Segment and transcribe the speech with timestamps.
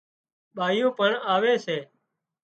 [0.55, 1.77] ٻايُون پڻ آوي سي